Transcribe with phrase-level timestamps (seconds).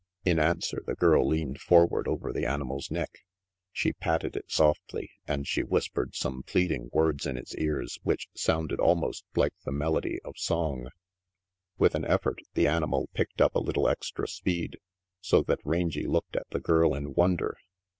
[0.25, 3.11] In answer, the girl leaned forward over the animal's neck;
[3.71, 8.79] she patted it softly, and she whispered some pleading words in its ears which sounded
[8.79, 10.87] almost like the melody of song.
[11.77, 14.79] With an effort the animal picked up a little extra speed,
[15.19, 17.55] so that Rangy looked at the girl in wonder.